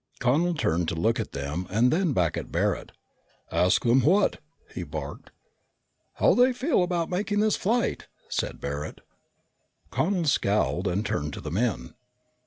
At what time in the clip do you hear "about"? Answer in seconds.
6.81-7.07